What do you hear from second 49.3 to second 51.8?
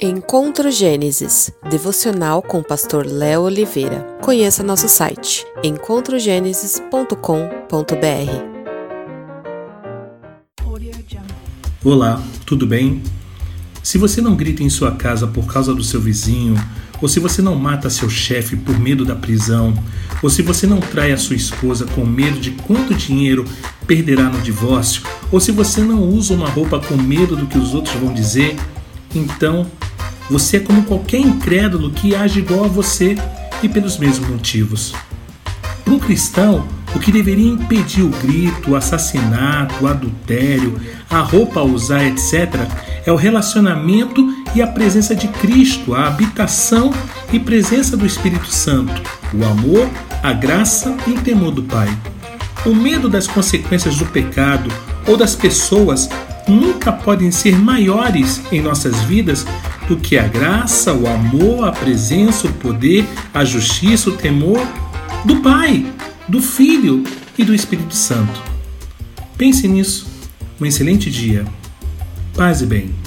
o amor, a graça e o temor do